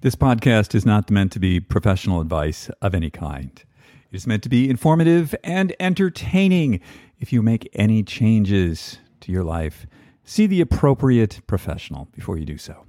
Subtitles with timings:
[0.00, 3.50] This podcast is not meant to be professional advice of any kind.
[4.12, 6.78] It is meant to be informative and entertaining.
[7.18, 9.88] If you make any changes to your life,
[10.22, 12.84] see the appropriate professional before you do so.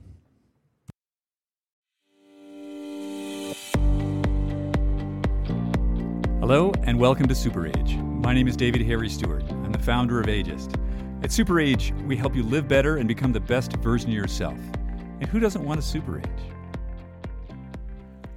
[6.40, 7.96] Hello, and welcome to Super Age.
[7.98, 9.44] My name is David Harry Stewart.
[9.50, 10.76] I'm the founder of Ageist.
[11.24, 14.60] At Super Age, we help you live better and become the best version of yourself.
[15.20, 16.59] And who doesn't want a super age?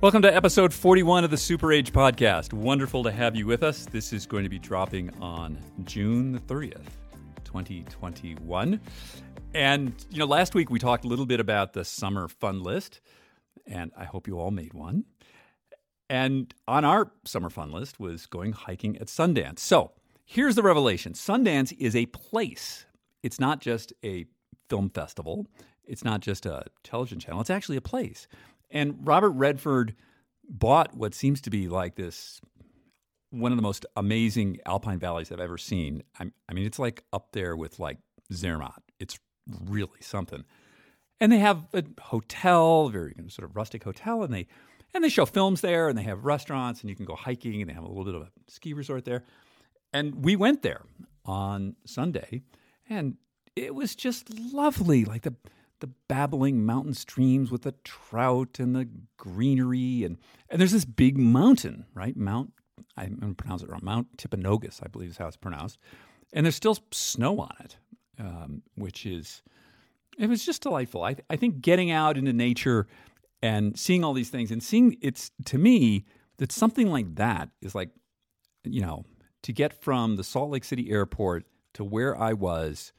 [0.02, 2.52] Welcome to episode 41 of the Super Age podcast.
[2.52, 3.86] Wonderful to have you with us.
[3.86, 6.88] This is going to be dropping on June the 30th,
[7.44, 8.80] 2021.
[9.54, 13.00] And, you know, last week we talked a little bit about the summer fun list,
[13.64, 15.04] and I hope you all made one.
[16.10, 19.60] And on our summer fun list was going hiking at Sundance.
[19.60, 19.92] So
[20.24, 22.86] here's the revelation Sundance is a place,
[23.22, 24.26] it's not just a
[24.68, 25.46] film festival,
[25.84, 28.26] it's not just a television channel, it's actually a place.
[28.72, 29.94] And Robert Redford
[30.48, 32.40] bought what seems to be like this
[33.30, 36.02] one of the most amazing alpine valleys I've ever seen.
[36.20, 37.96] I, I mean, it's like up there with like
[38.32, 38.82] Zermatt.
[38.98, 39.18] It's
[39.64, 40.44] really something.
[41.18, 44.48] And they have a hotel, very sort of rustic hotel, and they
[44.94, 47.70] and they show films there, and they have restaurants, and you can go hiking, and
[47.70, 49.22] they have a little bit of a ski resort there.
[49.94, 50.82] And we went there
[51.24, 52.42] on Sunday,
[52.90, 53.16] and
[53.56, 55.04] it was just lovely.
[55.04, 55.34] Like the
[55.82, 60.16] the babbling mountain streams with the trout and the greenery and
[60.48, 62.16] and there's this big mountain, right?
[62.16, 62.52] Mount
[62.96, 63.80] I'm going to pronounce it wrong.
[63.82, 65.78] Mount Timpanogos, I believe is how it's pronounced,
[66.32, 67.76] and there's still snow on it,
[68.18, 69.42] um, which is
[70.16, 71.02] it was just delightful.
[71.02, 72.86] I I think getting out into nature
[73.42, 76.04] and seeing all these things and seeing it's to me
[76.38, 77.90] that something like that is like
[78.64, 79.04] you know
[79.42, 81.44] to get from the Salt Lake City airport
[81.74, 82.92] to where I was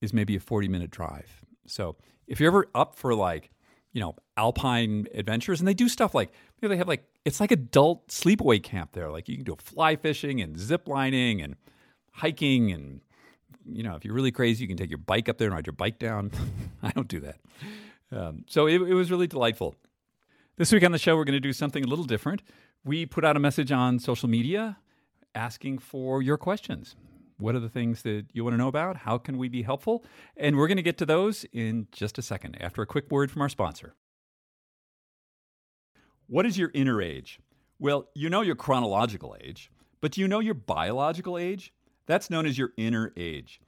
[0.00, 1.41] is maybe a 40 minute drive.
[1.66, 1.96] So
[2.26, 3.50] if you're ever up for like,
[3.92, 7.40] you know, alpine adventures, and they do stuff like you know, they have like it's
[7.40, 9.10] like adult sleepaway camp there.
[9.10, 11.56] Like you can do fly fishing and zip lining and
[12.12, 13.00] hiking and
[13.66, 15.66] you know, if you're really crazy, you can take your bike up there and ride
[15.66, 16.30] your bike down.
[16.82, 17.36] I don't do that.
[18.10, 19.76] Um, so it, it was really delightful.
[20.56, 22.42] This week on the show, we're going to do something a little different.
[22.84, 24.78] We put out a message on social media
[25.34, 26.96] asking for your questions.
[27.42, 28.98] What are the things that you want to know about?
[28.98, 30.04] How can we be helpful?
[30.36, 33.32] And we're going to get to those in just a second after a quick word
[33.32, 33.96] from our sponsor.
[36.28, 37.40] What is your inner age?
[37.80, 41.74] Well, you know your chronological age, but do you know your biological age?
[42.06, 43.60] That's known as your inner age.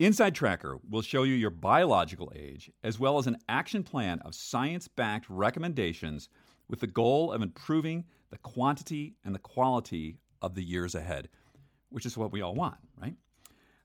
[0.00, 4.34] Inside Tracker will show you your biological age as well as an action plan of
[4.34, 6.28] science backed recommendations
[6.68, 11.28] with the goal of improving the quantity and the quality of the years ahead
[11.90, 13.14] which is what we all want, right?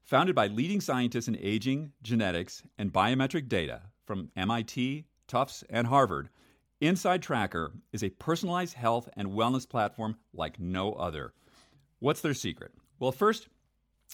[0.04, 6.30] Founded by leading scientists in aging, genetics, and biometric data from MIT, Tufts, and Harvard,
[6.82, 11.34] Inside Tracker is a personalized health and wellness platform like no other.
[12.00, 12.74] What's their secret?
[13.00, 13.48] Well, first,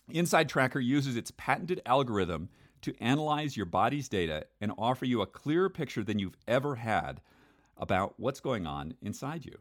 [0.10, 2.50] Inside Tracker uses its patented algorithm
[2.82, 7.22] to analyze your body's data and offer you a clearer picture than you've ever had
[7.78, 9.58] about what's going on inside you.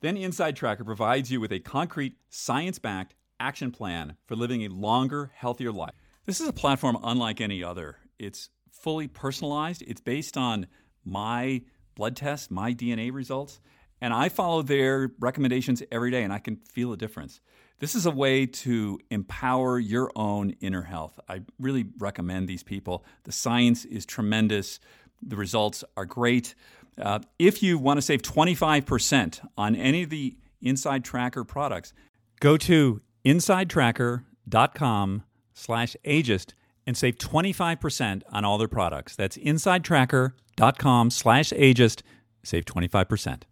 [0.00, 4.68] Then Inside Tracker provides you with a concrete, science backed action plan for living a
[4.68, 5.94] longer, healthier life.
[6.24, 7.96] This is a platform unlike any other.
[8.18, 10.66] It's fully personalized, it's based on
[11.04, 11.62] my
[11.94, 13.60] blood tests, my DNA results,
[14.00, 17.40] and I follow their recommendations every day and I can feel a difference.
[17.80, 21.18] This is a way to empower your own inner health.
[21.28, 23.04] I really recommend these people.
[23.24, 24.80] The science is tremendous,
[25.22, 26.54] the results are great.
[27.00, 31.92] Uh, if you want to save 25% on any of the Inside Tracker products,
[32.40, 35.22] go to insidetracker.com
[35.54, 36.52] slash ageist
[36.86, 39.14] and save 25% on all their products.
[39.14, 42.02] That's insidetracker.com slash ageist.
[42.42, 43.42] Save 25%.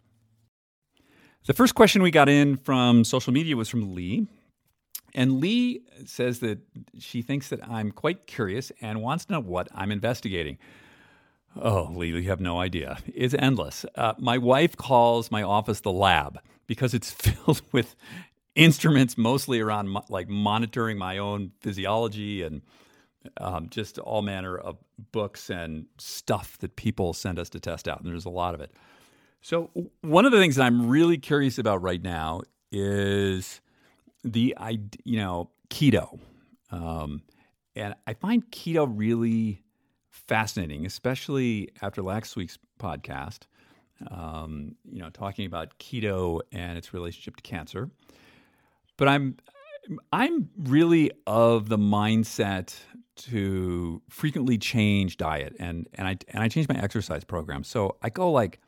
[1.45, 4.27] The first question we got in from social media was from Lee.
[5.13, 6.59] And Lee says that
[6.99, 10.57] she thinks that I'm quite curious and wants to know what I'm investigating.
[11.55, 12.97] Oh, Lee, you have no idea.
[13.13, 13.85] It's endless.
[13.95, 17.95] Uh, my wife calls my office the lab because it's filled with
[18.57, 22.61] instruments mostly around mo- like monitoring my own physiology and
[23.37, 24.77] um, just all manner of
[25.11, 28.01] books and stuff that people send us to test out.
[28.01, 28.71] And there's a lot of it.
[29.41, 29.69] So,
[30.01, 33.61] one of the things that I'm really curious about right now is
[34.23, 34.55] the,
[35.05, 36.19] you know, keto.
[36.71, 37.21] Um,
[37.75, 39.61] and I find keto really
[40.09, 43.41] fascinating, especially after last week's podcast,
[44.09, 47.89] um, you know, talking about keto and its relationship to cancer.
[48.97, 49.37] But I'm
[50.11, 52.75] I'm really of the mindset
[53.15, 57.63] to frequently change diet and and I and I change my exercise program.
[57.63, 58.59] So I go like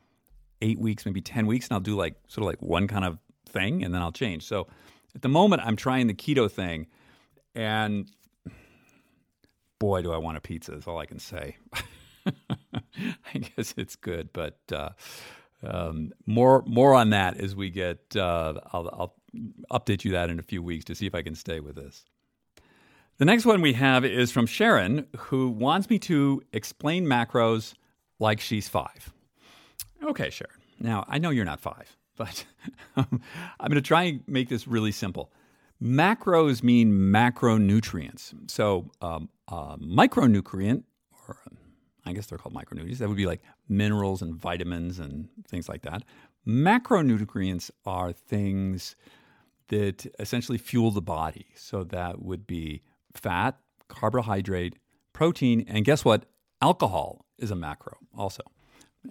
[0.62, 3.18] eight weeks, maybe 10 weeks, and I'll do like sort of like one kind of
[3.48, 4.46] thing and then I'll change.
[4.46, 4.68] So
[5.16, 6.88] at the moment, I'm trying the keto thing,
[7.56, 8.10] and
[9.80, 11.58] boy, do I want a pizza, is all I can say.
[12.26, 14.90] I guess it's good, but uh,
[15.64, 18.16] um, more more on that as we get.
[18.16, 19.16] Uh, I'll, I'll
[19.72, 22.06] update you that in a few weeks to see if I can stay with this.
[23.18, 27.74] The next one we have is from Sharon, who wants me to explain macros
[28.18, 29.14] like she's five.
[30.02, 30.54] Okay, Sharon.
[30.80, 32.46] Now, I know you're not five, but
[32.96, 33.20] I'm
[33.60, 35.32] going to try and make this really simple.
[35.84, 38.34] Macros mean macronutrients.
[38.50, 40.84] So, um, micronutrient,
[41.28, 41.38] or
[42.06, 45.82] I guess they're called micronutrients, that would be like minerals and vitamins and things like
[45.84, 46.04] that.
[46.48, 48.96] Macronutrients are things
[49.70, 51.48] that essentially fuel the body.
[51.56, 52.82] So, that would be
[53.16, 53.58] fat,
[53.88, 54.76] carbohydrate,
[55.14, 56.26] protein, and guess what?
[56.62, 58.44] Alcohol is a macro also.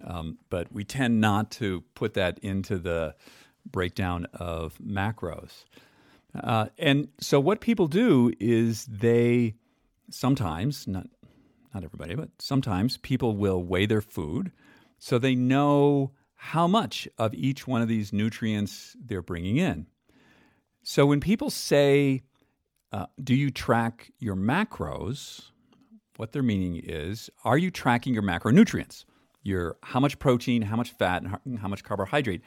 [0.05, 3.15] Um, but we tend not to put that into the
[3.71, 5.65] breakdown of macros.
[6.35, 9.55] Uh, and so what people do is they
[10.11, 11.07] sometimes, not
[11.75, 14.53] not everybody, but sometimes people will weigh their food
[14.99, 19.87] so they know how much of each one of these nutrients they're bringing in.
[20.83, 22.23] So when people say
[22.93, 25.51] uh, do you track your macros?
[26.17, 29.05] What their meaning is, are you tracking your macronutrients?
[29.43, 32.43] Your how much protein, how much fat, and how much carbohydrate?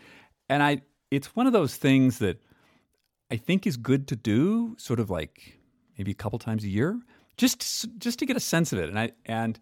[0.49, 2.41] And I, it's one of those things that
[3.31, 5.59] I think is good to do, sort of like
[5.97, 6.99] maybe a couple times a year,
[7.37, 8.89] just just to get a sense of it.
[8.89, 9.59] And I and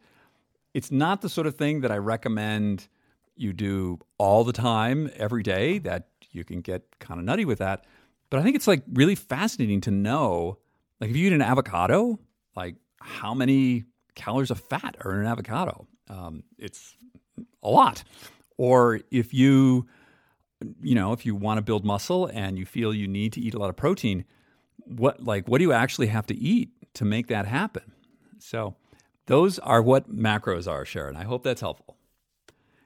[0.73, 2.87] it's not the sort of thing that I recommend
[3.35, 5.77] you do all the time every day.
[5.77, 7.85] That you can get kind of nutty with that.
[8.29, 10.59] But I think it's like really fascinating to know
[10.99, 12.19] like if you eat an avocado,
[12.55, 13.85] like how many
[14.15, 15.87] calories of fat are in an avocado?
[16.09, 16.95] Um, it's
[17.63, 18.03] a lot.
[18.57, 19.87] Or if you,
[20.81, 23.53] you know, if you want to build muscle and you feel you need to eat
[23.53, 24.25] a lot of protein,
[24.85, 27.83] what like what do you actually have to eat to make that happen?
[28.39, 28.75] So
[29.27, 31.15] those are what macros are, Sharon.
[31.15, 31.95] I hope that's helpful.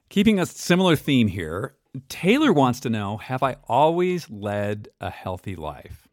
[0.08, 1.74] Keeping a similar theme here,
[2.08, 6.08] Taylor wants to know Have I always led a healthy life?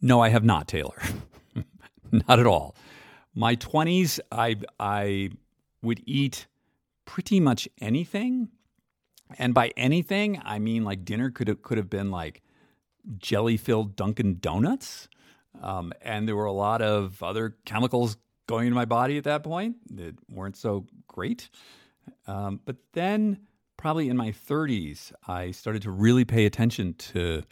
[0.00, 1.00] No, I have not, Taylor.
[2.12, 2.74] not at all.
[3.34, 5.30] My 20s, I, I
[5.82, 6.46] would eat
[7.04, 8.48] pretty much anything.
[9.38, 12.42] And by anything, I mean like dinner could have, could have been like
[13.18, 15.08] jelly filled Dunkin' Donuts.
[15.60, 18.16] Um, and there were a lot of other chemicals
[18.46, 21.48] going into my body at that point that weren't so great.
[22.26, 23.40] Um, but then,
[23.76, 27.42] probably in my 30s, I started to really pay attention to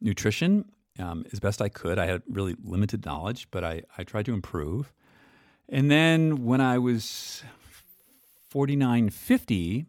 [0.00, 0.66] nutrition
[0.98, 1.98] um, as best I could.
[1.98, 4.92] I had really limited knowledge, but I, I tried to improve.
[5.68, 7.42] And then when I was
[8.50, 9.86] 49, 50,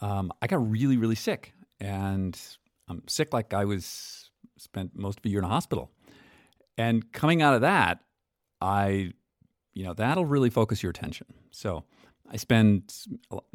[0.00, 1.52] um, I got really, really sick.
[1.78, 2.38] And
[2.88, 5.90] I'm sick like I was spent most of a year in a hospital.
[6.78, 8.00] And coming out of that,
[8.60, 9.12] I,
[9.74, 11.26] you know, that'll really focus your attention.
[11.50, 11.84] So
[12.32, 12.92] I spend,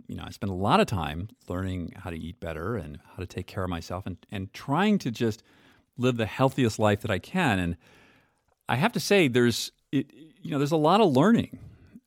[0.08, 3.18] you know, I spend a lot of time learning how to eat better and how
[3.18, 5.44] to take care of myself and, and trying to just–
[5.98, 7.60] live the healthiest life that I can.
[7.60, 7.78] And
[8.70, 11.60] I have to say, there's it, you know, there's a lot of learning,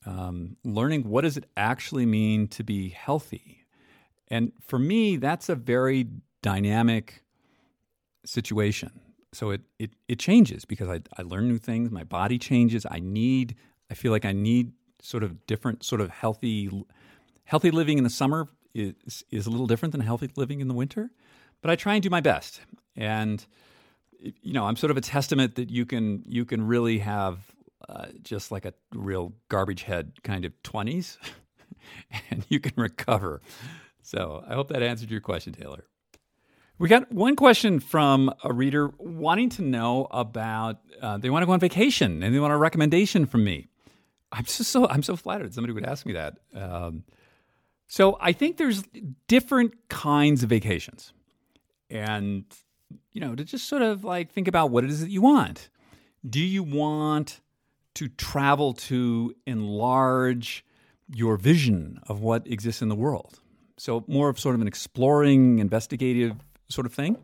[0.07, 3.65] um, learning what does it actually mean to be healthy.
[4.29, 6.07] And for me, that's a very
[6.43, 7.25] dynamic
[8.25, 8.93] situation.
[9.33, 11.91] So it it, it changes because I, I learn new things.
[11.91, 12.87] My body changes.
[12.89, 13.57] I need.
[13.91, 16.71] I feel like I need sort of different sort of healthy
[17.45, 20.75] healthy living in the summer is is a little different than healthy living in the
[20.75, 21.11] winter.
[21.63, 22.61] But I try and do my best.
[22.97, 23.45] And
[24.21, 27.39] you know, I'm sort of a testament that you can you can really have
[27.89, 31.17] uh, just like a real garbage head kind of 20s,
[32.31, 33.41] and you can recover.
[34.03, 35.85] So I hope that answered your question, Taylor.
[36.79, 40.79] We got one question from a reader wanting to know about.
[41.01, 43.70] Uh, they want to go on vacation and they want a recommendation from me.
[44.33, 46.39] I'm just so I'm so flattered somebody would ask me that.
[46.55, 47.05] Um,
[47.89, 48.85] so I think there's
[49.27, 51.13] different kinds of vacations,
[51.89, 52.45] and
[53.13, 55.69] you know, to just sort of like think about what it is that you want.
[56.29, 57.41] Do you want
[57.95, 60.65] to travel to enlarge
[61.09, 63.41] your vision of what exists in the world?
[63.79, 66.37] So, more of sort of an exploring, investigative
[66.69, 67.17] sort of thing.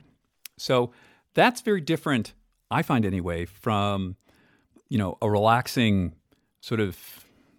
[0.57, 0.93] So,
[1.35, 2.33] that's very different,
[2.71, 4.17] I find anyway, from,
[4.89, 6.15] you know, a relaxing
[6.67, 6.99] sort of,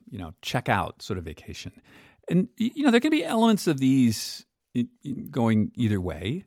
[0.10, 1.72] you know, check out sort of vacation.
[2.30, 4.46] And, you know, there can be elements of these
[5.32, 6.44] going either way.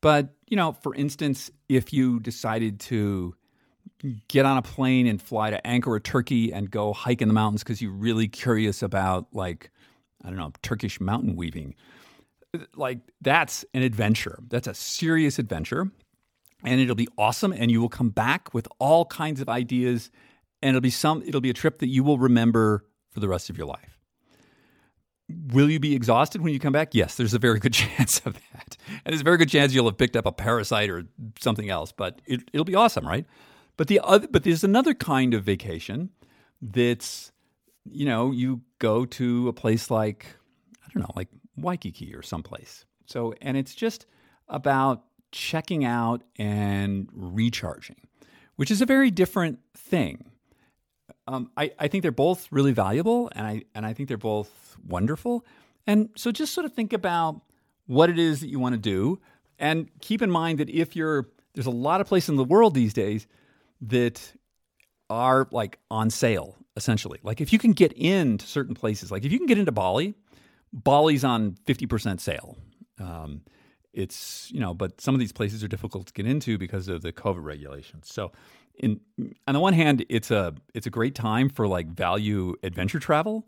[0.00, 3.34] But, you know, for instance, if you decided to
[4.28, 7.64] get on a plane and fly to Ankara, Turkey and go hike in the mountains
[7.64, 9.72] because you're really curious about, like,
[10.22, 11.74] I don't know, Turkish mountain weaving,
[12.76, 14.38] like that's an adventure.
[14.48, 15.90] That's a serious adventure.
[16.62, 17.52] And it'll be awesome.
[17.52, 20.12] And you will come back with all kinds of ideas.
[20.62, 23.50] And it'll be some it'll be a trip that you will remember for the rest
[23.50, 23.98] of your life.
[25.28, 26.94] Will you be exhausted when you come back?
[26.94, 28.76] Yes, there's a very good chance of that.
[28.88, 31.04] And there's a very good chance you'll have picked up a parasite or
[31.40, 33.26] something else, but it, it'll be awesome, right?
[33.76, 36.10] But the other, but there's another kind of vacation
[36.62, 37.32] that's,
[37.84, 40.26] you know, you go to a place like,
[40.84, 42.84] I don't know, like Waikiki or someplace.
[43.06, 44.06] So, and it's just
[44.48, 48.00] about checking out and recharging,
[48.56, 50.30] which is a very different thing.
[51.26, 54.76] Um, I, I think they're both really valuable, and I and I think they're both
[54.86, 55.44] wonderful.
[55.86, 57.40] And so, just sort of think about
[57.86, 59.20] what it is that you want to do,
[59.58, 62.74] and keep in mind that if you're there's a lot of places in the world
[62.74, 63.26] these days
[63.80, 64.32] that
[65.10, 67.18] are like on sale essentially.
[67.22, 70.14] Like if you can get into certain places, like if you can get into Bali,
[70.72, 72.56] Bali's on 50% sale.
[73.00, 73.42] Um,
[73.92, 77.00] it's, you know, but some of these places are difficult to get into because of
[77.00, 78.12] the COVID regulations.
[78.12, 78.32] So,
[78.78, 79.00] in,
[79.46, 83.46] on the one hand, it's a it's a great time for like value adventure travel.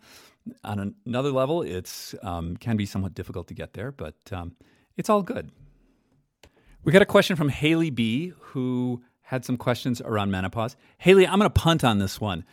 [0.65, 4.57] On another level, it's um, can be somewhat difficult to get there, but um,
[4.97, 5.51] it's all good.
[6.85, 10.75] We got a question from Haley B, who had some questions around menopause.
[10.97, 12.45] Haley, I'm going to punt on this one.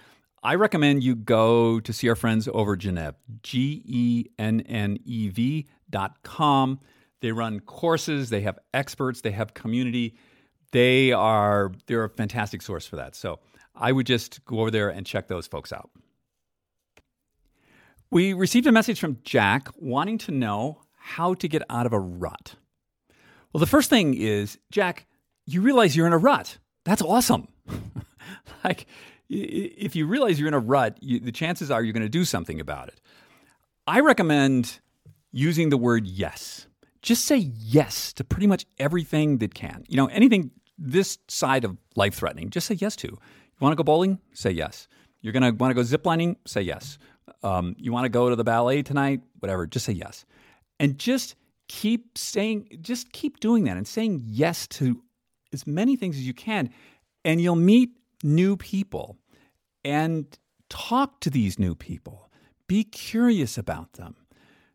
[0.44, 5.29] I recommend you go to see our friends over Gennev, G E N N E
[5.29, 6.79] V dot com.
[7.22, 10.15] They run courses, they have experts, they have community.
[10.75, 13.15] They are they're a fantastic source for that.
[13.15, 13.39] So
[13.74, 15.89] I would just go over there and check those folks out.
[18.12, 22.00] We received a message from Jack wanting to know how to get out of a
[22.00, 22.55] rut.
[23.53, 25.05] Well, the first thing is, Jack,
[25.46, 26.58] you realize you're in a rut.
[26.84, 27.48] That's awesome.
[28.65, 28.86] like,
[29.29, 32.25] if you realize you're in a rut, you, the chances are you're going to do
[32.25, 33.00] something about it.
[33.88, 34.82] I recommend
[35.32, 36.67] using the word yes.
[37.01, 39.86] Just say yes to pretty much everything that can.
[39.88, 43.08] You know, anything this side of life threatening, just say yes to.
[43.08, 43.20] You
[43.60, 44.20] want to go bowling?
[44.34, 44.88] Say yes.
[45.22, 46.36] You're going to want to go ziplining?
[46.46, 46.98] Say yes.
[47.44, 49.22] Um, you want to go to the ballet tonight?
[49.39, 50.25] Whatever, just say yes.
[50.79, 51.36] And just
[51.67, 55.01] keep saying, just keep doing that and saying yes to
[55.53, 56.70] as many things as you can.
[57.24, 57.91] And you'll meet
[58.24, 59.17] new people
[59.84, 60.25] and
[60.70, 62.29] talk to these new people.
[62.67, 64.15] Be curious about them.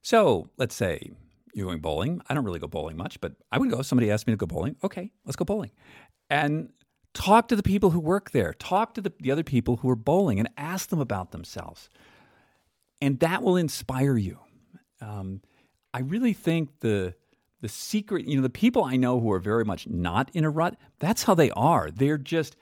[0.02, 1.10] So let's say
[1.54, 2.20] you're going bowling.
[2.28, 3.80] I don't really go bowling much, but I would go.
[3.80, 4.76] If Somebody asked me to go bowling.
[4.84, 5.70] Okay, let's go bowling.
[6.28, 6.70] And
[7.14, 8.54] talk to the people who work there.
[8.54, 11.88] Talk to the, the other people who are bowling and ask them about themselves.
[13.00, 14.38] And that will inspire you.
[15.00, 15.40] Um,
[15.92, 17.14] I really think the
[17.62, 20.50] the secret, you know, the people I know who are very much not in a
[20.50, 21.90] rut, that's how they are.
[21.90, 22.56] They're just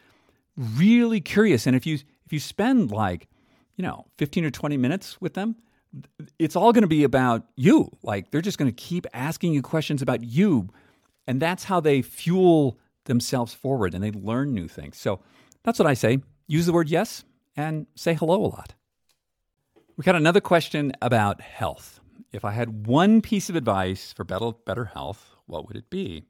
[0.57, 1.67] really curious.
[1.67, 3.29] And if you if you spend like,
[3.77, 5.57] you know, 15 or 20 minutes with them,
[6.39, 7.91] it's all going to be about you.
[8.03, 10.69] Like they're just going to keep asking you questions about you.
[11.27, 14.99] And that's how they fuel themselves forward and they learn new things.
[14.99, 15.21] So
[15.63, 16.19] that's what I say.
[16.47, 17.25] Use the word yes
[17.57, 18.75] and say hello a lot.
[19.97, 22.01] We got another question about health.
[22.33, 26.25] If I had one piece of advice for better, better health, what would it be?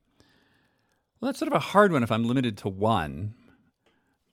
[1.21, 3.35] Well, that's sort of a hard one if I'm limited to one.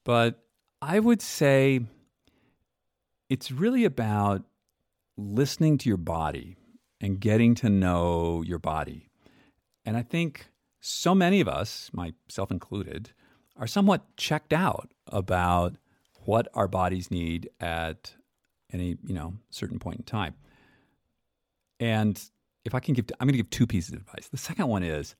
[0.03, 0.43] But
[0.81, 1.81] I would say
[3.29, 4.43] it's really about
[5.17, 6.55] listening to your body
[7.01, 9.09] and getting to know your body.
[9.85, 10.47] And I think
[10.79, 13.11] so many of us, myself included,
[13.57, 15.75] are somewhat checked out about
[16.25, 18.13] what our bodies need at
[18.73, 20.35] any, you know, certain point in time.
[21.79, 22.21] And
[22.63, 24.27] if I can give, I'm going to give two pieces of advice.
[24.27, 25.15] The second one is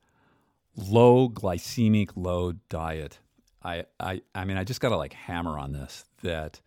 [0.76, 3.18] low glycemic low diet.
[3.62, 6.60] I, I, I mean, I just got to like hammer on this that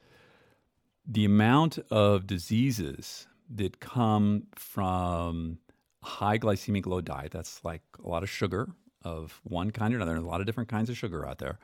[1.12, 5.58] the amount of diseases that come from
[6.04, 8.70] high glycemic load diet, that's like a lot of sugar
[9.04, 11.58] of one kind or another, there's a lot of different kinds of sugar out there.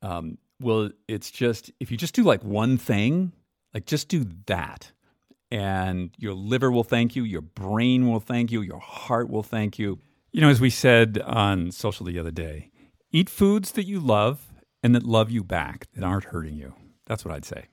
[0.00, 3.32] Um, well, it's just, if you just do like one thing,
[3.74, 4.90] like just do that,
[5.50, 9.78] and your liver will thank you, your brain will thank you, your heart will thank
[9.78, 9.98] you.
[10.32, 12.70] You know, as we said on social the other day,
[13.12, 14.52] eat foods that you love
[14.82, 16.74] and that love you back, that aren't hurting you.
[17.06, 17.66] That's what I'd say.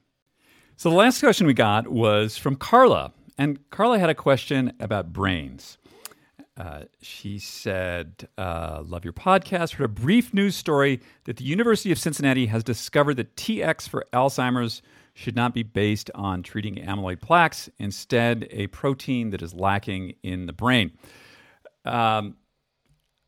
[0.81, 3.13] So the last question we got was from Carla.
[3.37, 5.77] And Carla had a question about brains.
[6.57, 9.73] Uh, she said, uh, Love your podcast.
[9.73, 14.07] Heard a brief news story that the University of Cincinnati has discovered that TX for
[14.11, 14.81] Alzheimer's
[15.13, 20.47] should not be based on treating amyloid plaques, instead, a protein that is lacking in
[20.47, 20.93] the brain.
[21.85, 22.37] Um,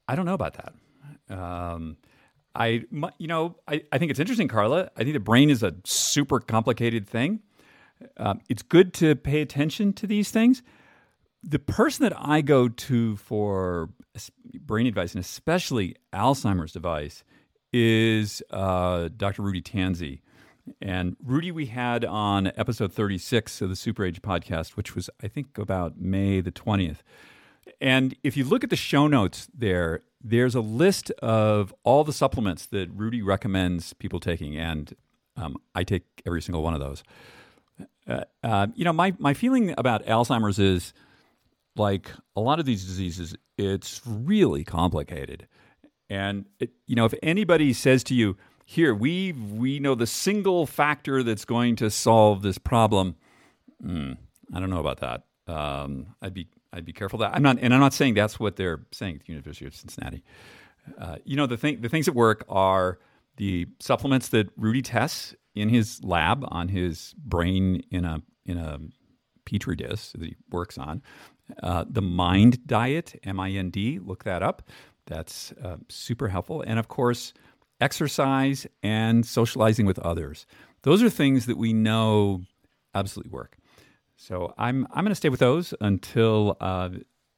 [0.08, 1.38] I don't know about that.
[1.40, 1.98] Um,
[2.56, 2.84] I,
[3.18, 4.92] you know, I, I think it's interesting, Carla.
[4.96, 7.40] I think the brain is a super complicated thing.
[8.18, 10.62] Um, it's good to pay attention to these things.
[11.44, 13.90] the person that I go to for
[14.62, 17.24] brain advice, and especially Alzheimer's advice,
[17.74, 19.42] is uh, Dr.
[19.42, 20.22] Rudy Tanzi.
[20.82, 25.28] And Rudy, we had on episode 36 of the Super Age podcast, which was, I
[25.28, 27.00] think, about May the 20th.
[27.82, 32.14] And if you look at the show notes there, there's a list of all the
[32.14, 34.58] supplements that Rudy recommends people taking.
[34.58, 34.96] And
[35.36, 37.04] um, I take every single one of those.
[38.08, 40.94] Uh, uh, you know, my, my feeling about Alzheimer's is
[41.76, 45.48] like a lot of these diseases, it's really complicated.
[46.10, 50.66] And, it, you know, if anybody says to you, here, we, we know the single
[50.66, 53.16] factor that's going to solve this problem,
[53.84, 54.18] mm,
[54.54, 55.24] I don't know about that.
[55.52, 58.56] Um, I'd be I'd be careful that I'm not, and I'm not saying that's what
[58.56, 60.24] they're saying at the University of Cincinnati.
[61.00, 63.00] Uh, you know, the thing, the things that work are
[63.38, 68.80] the supplements that Rudy tests in his lab on his brain in a in a
[69.46, 71.02] petri dish that he works on.
[71.62, 74.64] Uh, the Mind Diet, M I N D, look that up.
[75.06, 76.64] That's uh, super helpful.
[76.66, 77.34] And of course,
[77.80, 80.46] exercise and socializing with others.
[80.84, 82.42] Those are things that we know
[82.96, 83.58] absolutely work.
[84.16, 86.90] So I'm I'm going to stay with those until uh,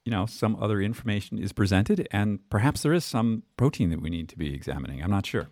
[0.06, 4.10] you know some other information is presented, and perhaps there is some protein that we
[4.10, 5.02] need to be examining.
[5.02, 5.50] I'm not sure.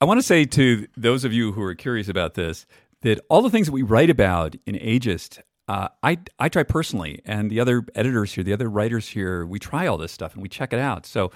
[0.00, 2.66] I want to say to those of you who are curious about this
[3.02, 7.20] that all the things that we write about in Ageist, uh, I, I try personally,
[7.24, 10.42] and the other editors here, the other writers here, we try all this stuff and
[10.42, 11.06] we check it out.
[11.06, 11.30] So,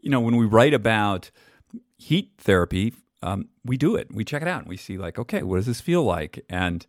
[0.00, 1.30] you know, when we write about
[1.98, 4.08] heat therapy, um, we do it.
[4.12, 6.44] We check it out and we see, like, okay, what does this feel like?
[6.48, 6.86] And,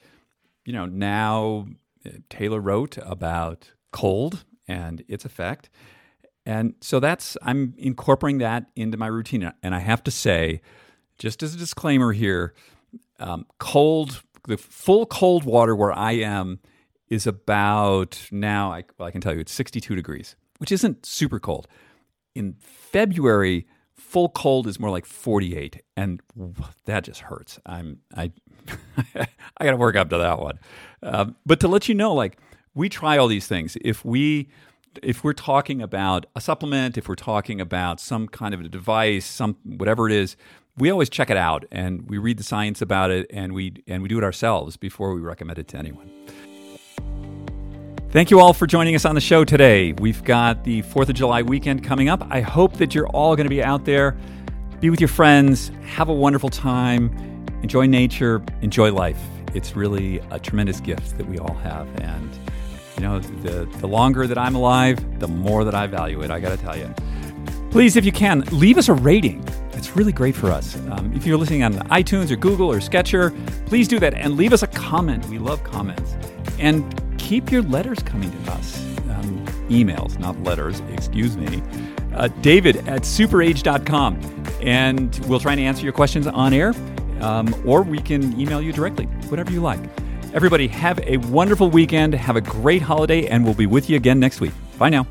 [0.65, 1.67] you know, now
[2.05, 5.69] uh, Taylor wrote about cold and its effect.
[6.45, 9.51] And so that's, I'm incorporating that into my routine.
[9.61, 10.61] And I have to say,
[11.17, 12.53] just as a disclaimer here,
[13.19, 16.59] um, cold, the full cold water where I am
[17.09, 21.39] is about now, I, well, I can tell you it's 62 degrees, which isn't super
[21.39, 21.67] cold.
[22.35, 23.67] In February,
[24.13, 26.21] full cold is more like 48 and
[26.85, 27.59] that just hurts.
[27.65, 28.31] I'm i
[29.15, 30.59] i gotta work up to that one.
[31.01, 32.37] Um, but to let you know like
[32.75, 33.75] we try all these things.
[33.81, 34.49] If we
[35.01, 39.25] if we're talking about a supplement if we're talking about some kind of a device
[39.25, 40.37] some whatever it is
[40.77, 44.03] we always check it out and we read the science about it and we and
[44.03, 46.11] we do it ourselves before we recommend it to anyone.
[48.13, 49.93] Thank you all for joining us on the show today.
[49.93, 52.23] We've got the 4th of July weekend coming up.
[52.29, 54.15] I hope that you're all going to be out there,
[54.79, 57.09] be with your friends, have a wonderful time,
[57.63, 59.19] enjoy nature, enjoy life.
[59.55, 62.29] It's really a tremendous gift that we all have and
[62.97, 66.39] you know, the the longer that I'm alive, the more that I value it, I
[66.39, 66.93] got to tell you.
[67.71, 69.43] Please, if you can, leave us a rating.
[69.71, 70.75] It's really great for us.
[70.91, 73.33] Um, if you're listening on iTunes or Google or Stitcher,
[73.65, 75.25] please do that and leave us a comment.
[75.29, 76.15] We love comments.
[76.59, 78.79] And keep your letters coming to us.
[79.09, 81.63] Um, emails, not letters, excuse me.
[82.13, 84.19] Uh, David at superage.com.
[84.61, 86.73] And we'll try and answer your questions on air,
[87.21, 89.79] um, or we can email you directly, whatever you like.
[90.33, 92.13] Everybody, have a wonderful weekend.
[92.13, 94.53] Have a great holiday, and we'll be with you again next week.
[94.77, 95.07] Bye now.